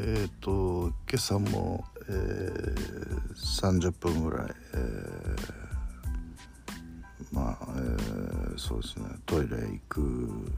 [0.00, 10.52] えっ、と今朝も、えー、30分ぐらい、えー、まあ、えー、そうですねトイレ行く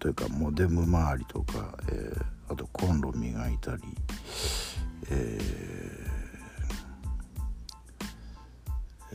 [0.00, 3.82] というかモデム周りとか、えー、あとコンロ磨いたり、
[5.08, 6.10] えー、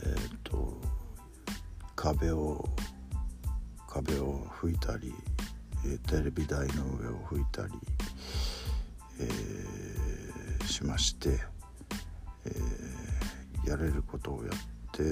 [0.04, 0.80] えー、と
[1.94, 2.66] 壁を
[3.86, 5.12] 壁を拭いたり
[6.08, 7.72] テレビ台の上を拭いたり
[9.20, 11.38] えー、しまして、
[12.46, 14.52] えー、やれることをやっ
[14.92, 15.04] て、え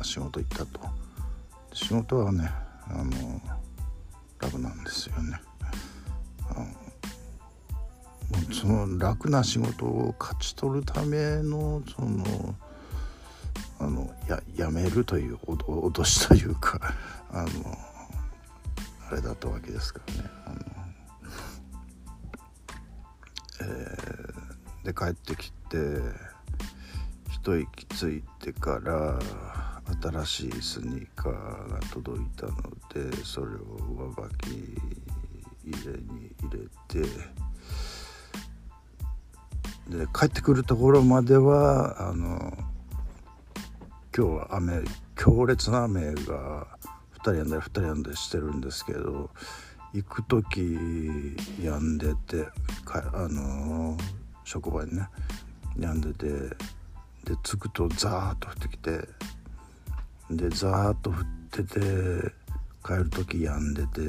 [0.00, 0.80] ー、仕事行ったと。
[1.72, 2.50] 仕事はね
[2.88, 3.40] あの
[4.40, 5.40] 楽なんですよね。
[8.52, 12.54] その楽な仕事を勝ち取るためのその
[13.78, 16.94] あのややめるという脅しというか
[17.32, 17.48] あの
[19.10, 20.39] あれだったわけですからね。
[24.90, 25.76] で帰ってきて
[27.30, 29.18] 一息ついてから
[30.24, 32.52] 新しいスニーカーが届いたの
[32.92, 34.48] でそれを上履き
[35.64, 37.08] 入れに入れて
[39.96, 42.52] で帰ってくるところまではあの
[44.16, 44.82] 今日は雨
[45.16, 46.66] 強烈な雨が
[47.18, 49.30] 2人やんだり2人やんだりしてるんですけど
[49.92, 52.48] 行く時止んでて
[52.86, 53.96] あの
[54.50, 55.06] 職場にね
[55.78, 58.90] 病んでてで着くとザーッと降ってきて
[60.28, 61.16] でザーッと降っ
[61.52, 61.80] てて
[62.84, 64.00] 帰る時止んでて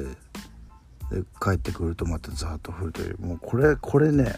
[1.14, 4.34] で帰ってくるとまたザーッと降るというもうこれこれね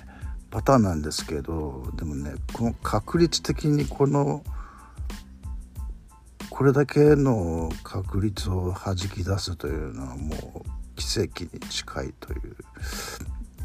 [0.51, 4.45] パターンなんですけどでもねこの確率的にこの
[6.51, 10.35] これだけの確率をはじき出すというのはも
[10.67, 12.57] う奇跡に近いという。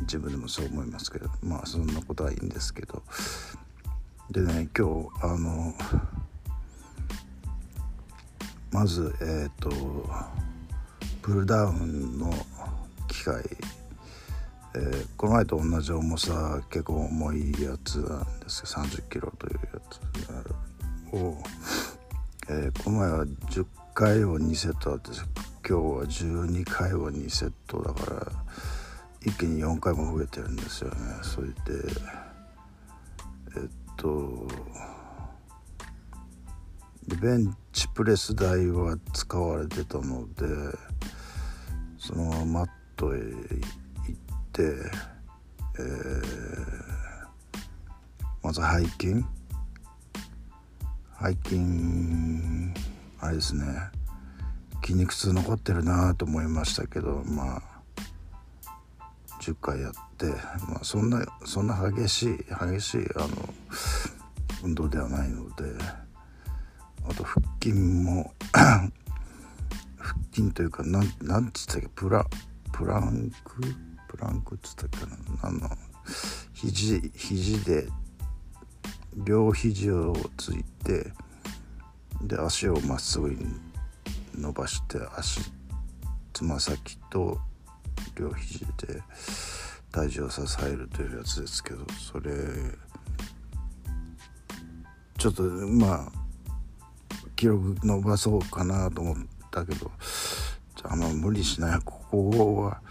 [0.01, 3.03] 自分でもそう思いますけどまあそんなことはいいんですけど。
[4.31, 5.73] でね今日あの
[8.71, 10.07] まずえっ、ー、と
[11.23, 12.31] プルダウンの
[13.07, 13.43] 機械、
[14.75, 21.37] えー、この前と同じ重さ結構重いやつなんですけど30キロというやつを、
[22.49, 25.23] えー、この前は10回を2セットあって今
[25.67, 28.31] 日は12回を2セットだから
[29.25, 30.95] 一気に4回も増えてるんですよね。
[31.21, 31.53] それで
[33.57, 34.47] えっと
[37.21, 40.45] ベンチプレス台は使われてたので
[41.97, 43.31] そのままマットへ行っ
[44.53, 44.61] て、
[45.79, 46.23] えー、
[48.43, 49.25] まず背筋。
[51.21, 51.61] 背筋
[53.19, 53.65] あれですね。
[54.81, 57.68] 筋肉痛残ってるなと思いましたけどまあ
[59.39, 60.25] 10回やって、
[60.67, 62.37] まあ、そんなそんな激しい
[62.73, 63.27] 激しいあの
[64.63, 65.63] 運動ではないので
[67.09, 72.25] あと腹筋も 腹筋というかなんなんつったっけプラ
[72.71, 73.61] プランク？
[74.07, 75.17] プランクっつったっけな？
[75.43, 75.69] あの
[76.53, 77.87] 肘肘で
[79.15, 81.11] 両肘をついて
[82.21, 83.45] で足をまっすぐに
[84.35, 85.41] 伸ばして足
[86.33, 87.39] つま先と
[88.19, 89.01] 両肘で
[89.91, 92.31] 体重を支えるというやつですけどそれ
[95.17, 96.11] ちょっとまあ
[97.35, 99.15] 記録伸ばそうかなと思っ
[99.49, 99.91] たけど
[100.83, 102.81] あの無理しないここは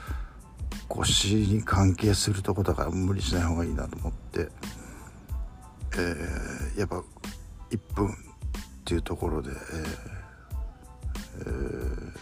[0.88, 4.48] 腰に関係するとこだから無理しない方がいいなと思って、
[5.94, 7.02] えー、やっぱ
[7.70, 8.12] 1分っ
[8.84, 10.18] ていうところで、えー
[11.40, 12.12] えー、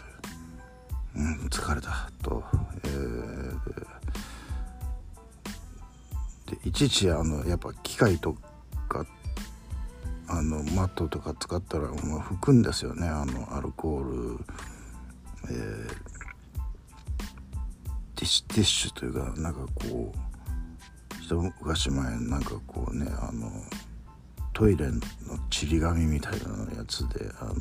[1.16, 2.42] うん疲れたと。
[6.66, 8.34] いちいちあのやっぱ機械と
[8.88, 9.06] か
[10.26, 13.06] あのマットとか使ったら、まあ、拭くんですよね。
[13.06, 14.44] あのアルコール、
[15.48, 15.88] えー、
[18.16, 23.48] ティッシュティッシュというかなんかこう一昔前なんかこうねあの
[24.52, 25.00] トイレの
[25.48, 26.38] ちり紙みたいな
[26.76, 27.54] やつであの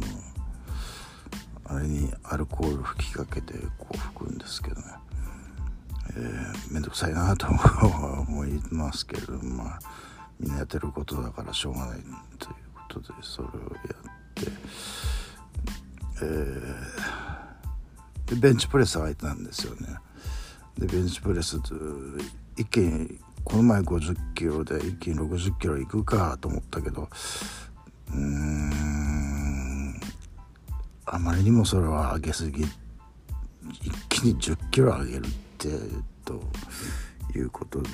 [1.65, 4.87] あれにアルコール吹きかけてこう拭くんですけどね。
[6.17, 9.79] えー、めんどくさいなと思いますけれどまあ
[10.39, 11.99] みんなやってることだからしょうがない
[12.39, 13.63] ということでそれをやっ
[14.35, 14.51] て
[16.21, 19.97] えー、でベンチプレス空いてたんですよね。
[20.77, 21.59] でベンチプレス
[22.57, 27.09] 一気にこの前50キロで一気に60キロいくかと思ったけど
[28.11, 29.99] うーん
[31.05, 35.44] あまりにもそれは上げすぎ一気に10キロ上げるって
[36.23, 36.41] と
[37.37, 37.89] いうことで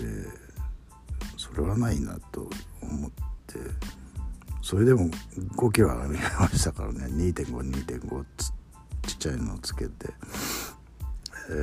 [1.37, 2.49] それはないなと
[2.81, 3.11] 思っ
[3.47, 3.59] て
[4.61, 5.09] それでも
[5.55, 7.05] 5キロ上がりましたからね。
[7.07, 8.25] 2.52.5
[9.07, 9.91] ちっちゃいのをつけて、
[11.49, 11.53] え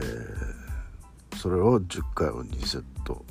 [1.31, 3.25] ー、それを10回を2セット、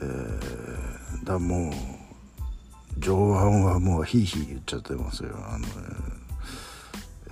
[0.00, 1.72] えー、だもう
[2.98, 5.36] 上腕はもうヒーヒー言っちゃってますよ。
[5.36, 5.66] あの、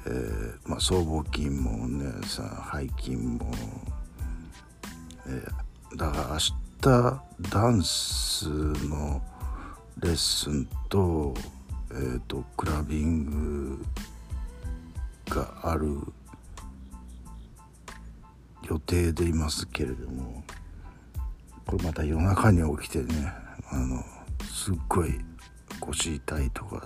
[0.06, 3.50] えー、まあ、僧帽筋もねさ背筋も、
[5.26, 8.48] えー、だから明日ダンス
[8.88, 9.22] の
[10.00, 11.34] レッスンと,、
[11.90, 13.84] えーと、クラビング
[15.28, 15.96] がある
[18.68, 20.44] 予定でいますけれども
[21.66, 23.32] これまた夜中に起きてね
[23.70, 24.04] あの
[24.52, 25.18] すっごい
[25.80, 26.80] 腰痛いとかっ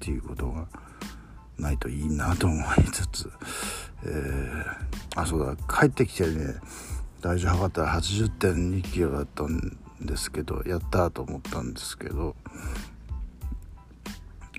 [0.00, 0.66] ていうことが
[1.58, 3.30] ないといいなと思いつつ、
[4.04, 6.54] えー、あそうだ帰ってきてね
[7.20, 12.36] 体重測ったら80.2キロだったんですけどやったと思ったんですけど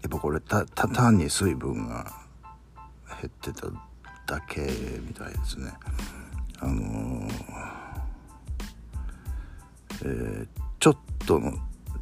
[0.01, 2.11] やっぱこれたた単に水分が
[3.21, 3.67] 減ってた
[4.27, 5.71] だけみたいですね。
[6.59, 7.31] あのー、
[10.03, 10.47] えー、
[10.79, 11.53] ちょっとの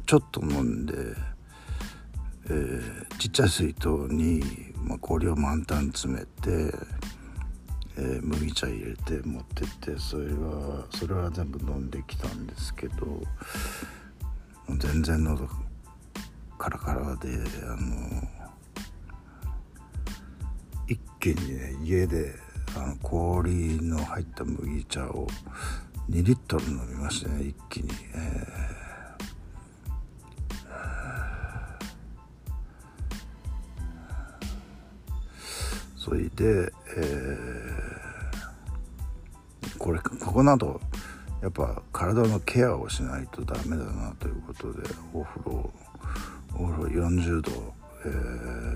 [0.06, 0.94] ちょっと飲んで
[2.46, 4.42] えー、ちっちゃい水筒に、
[4.82, 6.74] まあ、氷を満タン詰めて、
[7.96, 13.22] えー、麦茶入れて持ってってそれはそれは全部飲んできたんですけど
[14.68, 15.48] 全然喉
[16.58, 17.28] カラカラで
[17.62, 18.28] あの
[20.86, 22.34] 一気にね家で
[22.76, 25.26] あの氷の入った麦茶を
[26.10, 27.88] 2リットル飲みましてね一気に。
[28.14, 28.83] えー
[36.04, 40.78] それで、えー、これここなど
[41.40, 45.72] やっぱ体のケアをしないとダメだなということでお風呂
[46.56, 47.74] お風呂40度、
[48.04, 48.74] えー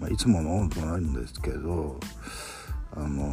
[0.00, 2.00] まあ、いつもの温度なんですけど
[2.96, 3.30] あの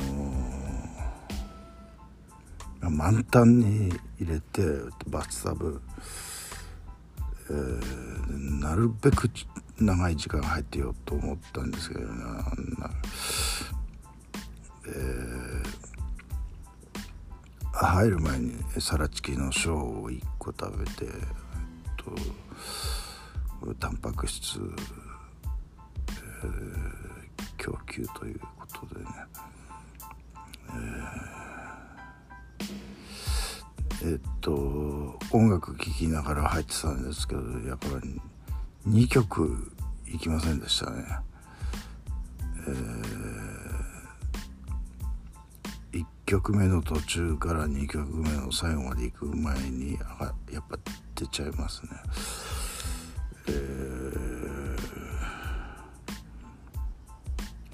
[2.81, 3.89] ー、満タンに
[4.21, 4.61] 入れて
[5.07, 5.81] バスタブ、
[7.49, 9.27] えー、なるべく
[9.79, 12.07] 長い時間入ってようと思ったんですけどね、
[14.87, 21.07] えー、入る前にサラチキのショーを1個食べて
[21.97, 22.15] と
[23.79, 24.59] タンパク質、
[26.09, 29.09] えー、供給ということでね、
[34.01, 38.21] えー、えっと音楽聴きながら入ってたんですけどやっぱり
[38.87, 39.71] 2曲
[40.07, 41.03] いきませんでしたね。
[42.67, 50.77] えー、1曲目の途中から2曲目の最後まで行く前にあやっぱ
[51.15, 51.89] 出ちゃいますね。
[53.47, 53.51] え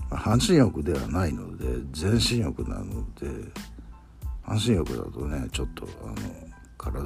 [0.10, 3.52] ー、半身浴ではないので全身浴なので
[4.44, 6.16] 半身浴だとねちょっとあの
[6.78, 7.02] 体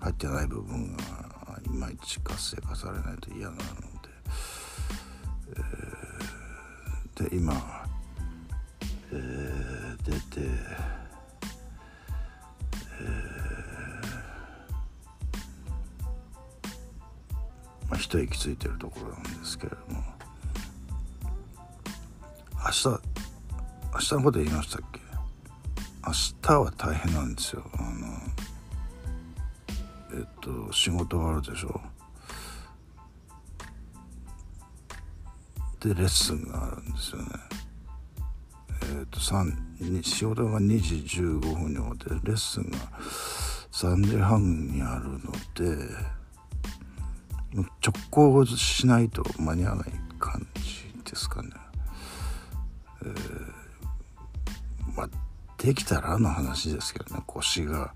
[0.00, 1.31] 入ってない部分が
[1.66, 3.64] いまいち活性化されないと嫌なので、
[5.56, 7.54] えー、で今、
[9.12, 10.40] えー、出て、
[13.00, 20.02] えー、まあ、一息ついてるところなんですけれども。
[22.64, 22.88] 明日
[23.92, 25.00] 明日のこと言いましたっけ？
[26.06, 27.68] 明日は大変なんですよ。
[27.74, 28.31] あの
[30.14, 31.80] えっと仕事があるでしょ。
[35.80, 37.28] でレッスンがあるんですよね。
[38.98, 42.78] えっと3仕事が2時15分に終わってレッスンが
[43.72, 45.88] 3時半にあるので
[47.54, 51.50] 直行しないと間に合わない感じですかね。
[53.04, 53.12] えー、
[54.96, 55.08] まあ
[55.58, 57.94] できたらの話ですけどね腰が。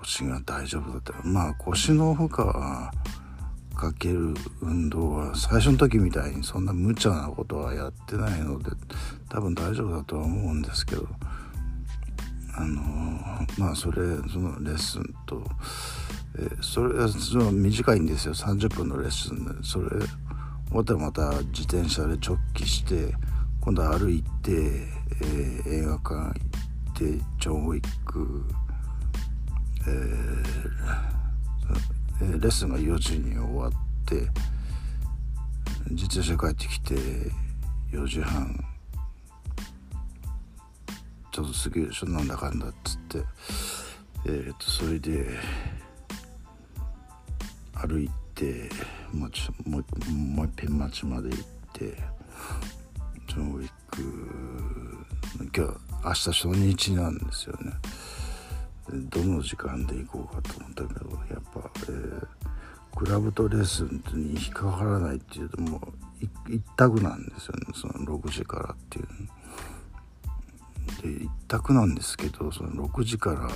[0.00, 1.12] 腰が大丈夫だった。
[1.12, 2.92] らまあ腰の負荷は
[3.74, 8.70] かける運動は最初の時みたいにそんな無茶なことはやってないので
[9.28, 11.06] 多分大丈夫だとは思うんですけど。
[12.58, 12.82] あの
[13.56, 15.44] まあそれそのレッスンと、
[16.36, 18.34] え、それはその短いんですよ。
[18.34, 19.44] 30分のレッスン。
[19.44, 20.08] でそれ終
[20.72, 23.14] わったらまた自転車で直帰して
[23.60, 26.34] 今度歩いて、えー、映画館行っ
[26.94, 27.04] て
[27.38, 28.44] ジョン・ウィック
[32.20, 33.72] えー、レッスンが4時に終わっ
[34.04, 34.28] て
[35.90, 36.94] 自転車帰ってきて
[37.92, 38.64] 4時半。
[41.38, 43.22] ちょっと過ぎるでしょなんだかんだっつって
[44.26, 45.38] えー、とそれで
[47.74, 48.68] 歩いて
[49.12, 51.96] もうもうもう一遍町まで行って
[53.28, 54.02] ジョンウィック
[55.56, 55.72] 今日
[56.04, 57.72] 明日初日なんですよね。
[58.92, 62.26] どの時間で行こうかと思ったけどやっぱ、えー、
[62.96, 65.80] クラブとレッスンに引っかからないっていうともう
[66.48, 67.66] 一択なんですよね。
[67.74, 69.06] その6時からっていう
[71.18, 73.50] で一択なんですけどその6時から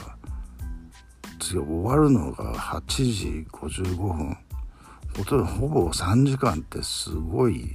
[1.40, 4.38] 次終わるのが8時55分。
[5.44, 7.74] ほぼ3時間ってすごい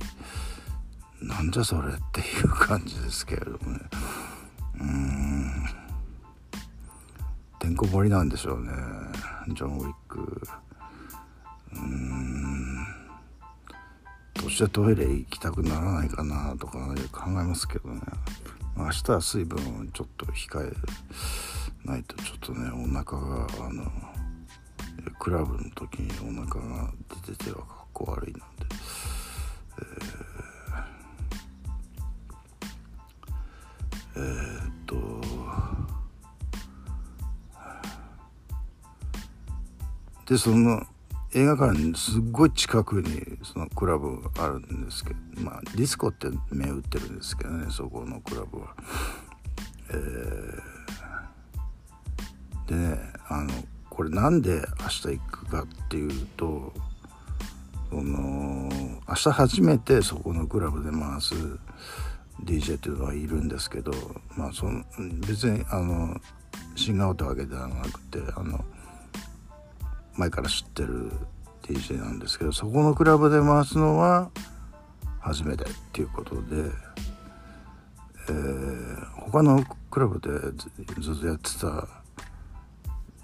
[1.22, 3.80] なんじゃそれっていう感じですけれどもね。
[4.80, 5.07] うん。
[7.78, 8.72] こ盛りなんでしょうね。
[9.50, 10.42] ジョン・ウィック。
[11.74, 12.86] うん。
[14.34, 16.80] どうしてトイレ行きたくならないかなとか
[17.12, 18.02] 考えますけどね。
[18.76, 20.74] 明日は水分をちょっと控え
[21.88, 23.92] ないとちょっとねお腹があの
[25.20, 26.92] クラブの時にお腹が
[27.26, 28.44] 出ててはかっこ悪いので、
[34.16, 34.67] えー、えー、
[40.28, 40.86] でその
[41.34, 48.76] 映画館にすっごい近くにそのクラブがあるんですけどまあディスコって目打ってるんですけどねそこのクラブは。
[49.90, 53.52] えー、でねあの
[53.90, 56.74] これなんで明日行くかっていうと
[57.90, 58.70] その
[59.08, 61.34] 明日初めてそこのクラブで回す
[62.44, 63.92] DJ っていうのはいるんですけど
[64.36, 64.84] まあその
[65.26, 66.20] 別にあの
[66.76, 68.64] シンガーってわけではなくてあの
[70.18, 71.12] 前から知ってる
[71.64, 74.30] DJ なんですけどそこのクラブで回すのは
[75.20, 76.42] 初めてっていうことで、
[78.30, 80.30] えー、他のクラブで
[81.02, 81.88] ずっとやってた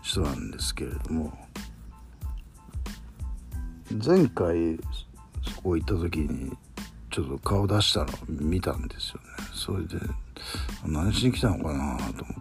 [0.01, 1.33] 人なんですけれども
[4.05, 4.77] 前回
[5.55, 6.51] そこ行った時に
[7.09, 9.27] ちょっと顔出したの見たんですよね。
[9.53, 10.03] それで
[10.85, 12.33] 何しに来たのかなと思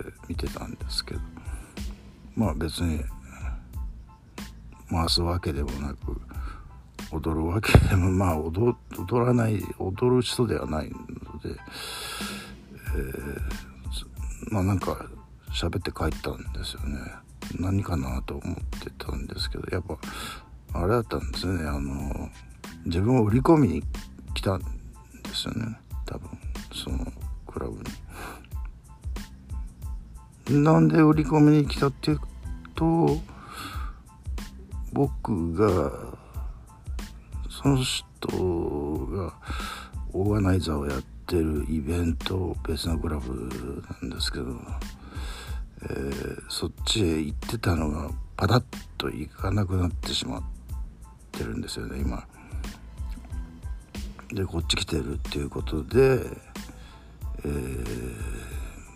[0.00, 1.20] って見てたんですけど
[2.36, 3.02] まあ別に
[4.90, 6.20] 回すわけでもなく
[7.12, 8.76] 踊るわけでも まあ踊
[9.10, 10.96] らない踊る人ではないの
[11.38, 11.58] で、
[12.96, 15.06] えー、まあなんか
[15.52, 16.98] 喋って帰ったんですよね。
[17.58, 19.98] 何かなと思ってたんですけどやっぱ
[20.80, 21.66] あれだったんですね。
[21.68, 22.30] あの
[22.84, 23.82] 自分を売り込みに
[24.34, 24.66] 来たんで
[25.34, 25.78] すよね。
[26.06, 26.30] 多分
[26.72, 27.12] その
[27.46, 27.82] クラブ
[30.48, 30.62] に。
[30.62, 32.20] なんで売り込みに来たっていう
[32.74, 33.20] と
[34.92, 35.92] 僕が
[37.48, 39.34] その人が
[40.12, 44.44] オーガナイザーをやってるイベント別のクラブなんですけど
[45.82, 48.64] えー、そっちへ行ってたのがパタッ
[48.98, 50.42] と行かなくなってしまっ
[51.32, 52.26] てるんですよね今。
[54.32, 56.20] でこっち来てるっていうことで、
[57.44, 58.16] えー、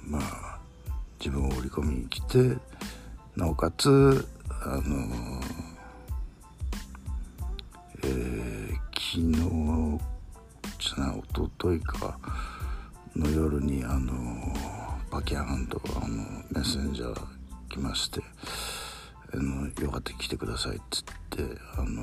[0.06, 0.58] まあ
[1.18, 2.56] 自分を織り込みに来て
[3.34, 5.40] なおかつあの
[8.06, 10.00] えー、昨日
[10.78, 12.18] じゃない一昨日か
[13.16, 14.12] の夜にあの
[15.10, 16.16] バキャンとあの
[16.50, 17.26] メッセンジャー
[17.70, 18.20] 来まして
[19.32, 21.44] 「あのよかった来てください」っつって
[21.78, 22.02] あの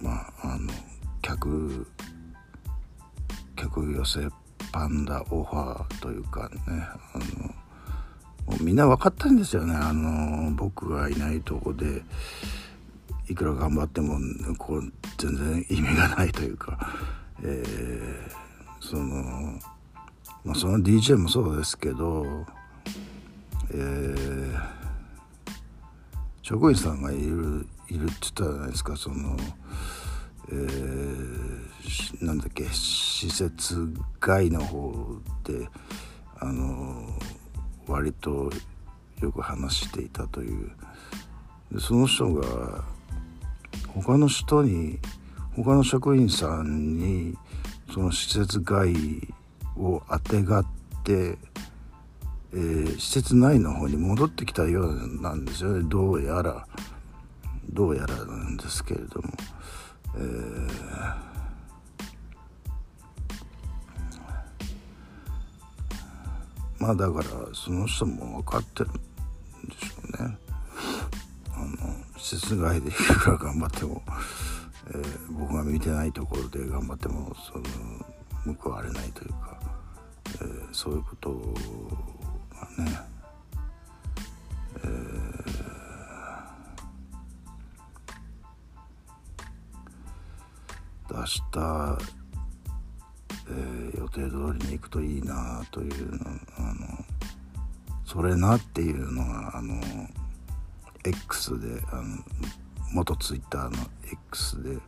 [0.00, 0.70] まああの
[1.20, 1.86] 客
[3.56, 4.28] 客寄せ
[4.70, 7.18] パンダオファーというかねあ
[8.48, 9.74] のみんな分かったんですよね。
[9.74, 12.02] あの僕がいないとこで
[13.28, 14.18] いくら頑張っても
[14.58, 16.78] こう全然意味がないというか、
[17.42, 19.58] えー、その
[20.44, 22.44] まあ、その DJ もそうですけど、
[23.70, 24.60] えー、
[26.42, 29.36] 職員さんがいるいるって言ったじゃないですかその、
[30.50, 33.90] えー、なんだっけ施設
[34.20, 34.92] 外の方
[35.44, 35.66] で
[36.40, 37.08] あの
[37.86, 38.50] 割と
[39.22, 40.72] よく話していたという。
[41.80, 42.84] その人が
[43.94, 44.98] 他の人に
[45.54, 47.36] 他の職員さんに
[47.92, 48.92] その施設外
[49.76, 50.66] をあてがっ
[51.04, 51.38] て、
[52.52, 55.88] えー、施設内の方に戻ってきたようなんですよね。
[55.88, 56.66] どうやら。
[57.72, 59.28] どうやらなんですけれども、
[60.16, 60.68] えー、
[66.78, 68.90] まあだからその人も分かってる。
[72.24, 74.02] 施設外でいくら頑張っても、
[74.88, 77.58] えー、僕が見てないところで頑張ってもそ
[78.48, 79.58] の報われないというか、
[80.40, 81.30] えー、そういうこと
[82.78, 82.98] がね、
[84.84, 91.98] えー、明日、
[93.50, 96.20] えー、予定通りに行くといいなというの
[96.56, 97.04] あの
[98.06, 99.74] それなっていうのがあの
[101.04, 102.02] X であの
[102.92, 103.76] 元ツイッターの
[104.30, 104.78] X で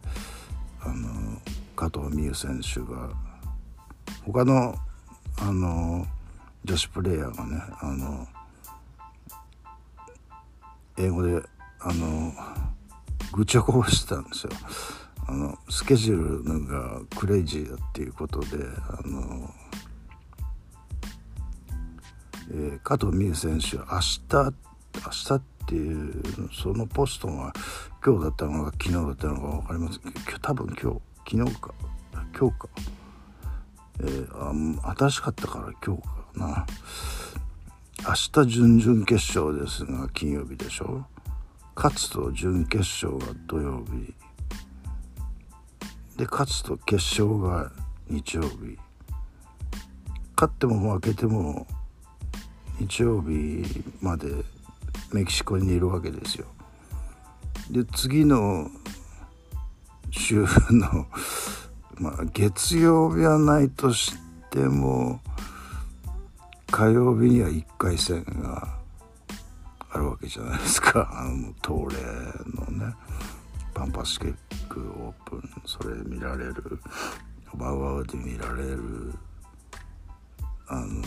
[0.81, 1.41] あの
[1.75, 3.11] 加藤美優選手が
[4.25, 4.75] 他の
[5.39, 6.07] あの
[6.65, 8.27] 女子プレーヤーがねあの
[10.97, 11.43] 英語で
[11.81, 12.33] あの
[13.33, 14.53] 愚痴をこぼしてたんですよ。
[15.29, 18.47] あのスケジュールがクレイジーだっていうことで
[18.89, 19.53] あの、
[22.53, 23.85] えー、加藤美優選手明
[24.29, 24.55] 日
[25.05, 26.23] 明日っていう
[26.53, 27.53] そのポストが
[28.05, 30.01] 今日だったのか昨日だったのか分かります
[30.41, 31.01] 多分今日。
[31.29, 31.75] 昨日か。
[32.39, 32.69] 今日か。
[33.99, 36.67] えー、あ新しかったから今日かな。
[38.07, 41.05] 明日準々決勝ですが金曜日でしょ。
[41.75, 44.15] 勝つと準決勝が土曜日。
[46.17, 47.73] で勝つと決勝が
[48.09, 48.79] 日曜日。
[50.37, 51.67] 勝っても負けても
[52.79, 54.29] 日曜日まで
[55.13, 56.47] メキシコにいるわけですよ。
[57.71, 58.71] で次の
[60.11, 61.07] 週の
[61.99, 64.15] まあ月曜日はないとし
[64.51, 65.21] ても
[66.71, 68.77] 火曜日には1回戦が
[69.91, 71.09] あるわけじゃないですか。
[71.15, 72.03] あの東レ
[72.55, 72.95] のね
[73.75, 74.37] パンパシケッ
[74.69, 76.81] クオープンそれ見られる。
[77.55, 79.15] バウアウで見られる。
[80.69, 81.03] あの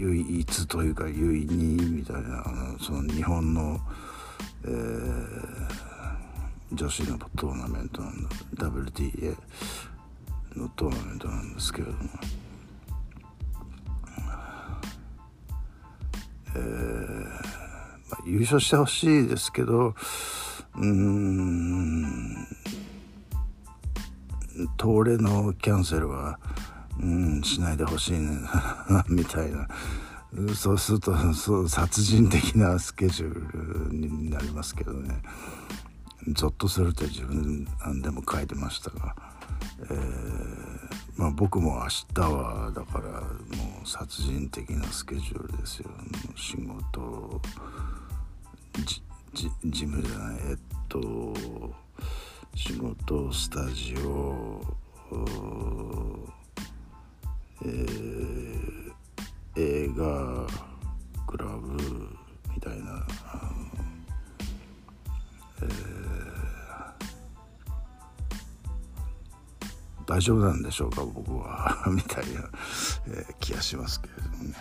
[0.00, 2.44] 唯一というか唯二みたいな
[2.80, 3.80] その日本の、
[4.64, 5.90] えー
[6.72, 9.36] 女子のトーナメントなんだ WTA
[10.54, 11.98] のトーナメントなんですけれども、
[16.54, 17.24] えー
[18.08, 19.94] まあ、優勝してほしいですけど
[20.76, 22.46] うん
[24.80, 26.38] 東レのキャンセルは
[27.02, 28.38] うんしないでほしいね。
[29.08, 29.68] みたいな。
[30.54, 35.22] そうするとそう殺人的なスケジュールになりますけどね。
[36.28, 37.64] ゾッとすると自分
[38.02, 39.16] でも書いてましたが、
[39.82, 40.80] えー、
[41.16, 43.22] まあ、僕も明日はだから
[43.56, 45.90] もう殺人的なスケジュールですよ。
[46.36, 47.40] 仕事
[48.84, 49.02] じ
[49.34, 50.58] 事務じゃないえっ
[50.88, 51.34] と
[52.54, 54.60] 仕事スタジオ
[57.62, 58.92] えー、
[59.56, 60.46] 映画
[61.26, 61.76] クラブ
[62.54, 63.06] みたいな
[65.62, 66.20] えー
[70.10, 72.50] 大丈夫なんでしょうか僕は みたいな、
[73.06, 74.54] えー、気がしますけれどもね。